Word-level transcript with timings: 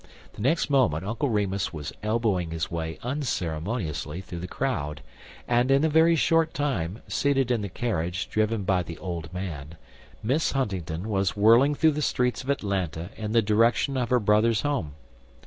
The 0.33 0.41
next 0.41 0.71
moment 0.71 1.05
Uncle 1.05 1.29
Remus 1.29 1.71
was 1.71 1.93
elbowing 2.01 2.49
his 2.49 2.71
way 2.71 2.97
unceremoniously 3.03 4.19
through 4.21 4.39
the 4.39 4.47
crowd, 4.47 5.03
and 5.47 5.69
in 5.69 5.83
a 5.85 5.89
very 5.89 6.15
short 6.15 6.55
time, 6.55 7.03
seated 7.07 7.51
in 7.51 7.61
the 7.61 7.69
carriage 7.69 8.27
driven 8.27 8.63
by 8.63 8.81
the 8.81 8.97
old 8.97 9.31
man, 9.31 9.75
Miss 10.23 10.53
Huntingdon 10.53 11.07
was 11.07 11.37
whirling 11.37 11.75
through 11.75 11.91
the 11.91 12.01
streets 12.01 12.41
of 12.43 12.49
Atlanta 12.49 13.11
in 13.15 13.31
the 13.33 13.43
direction 13.43 13.95
of 13.95 14.09
her 14.09 14.19
brother's 14.19 14.61
home. 14.61 14.95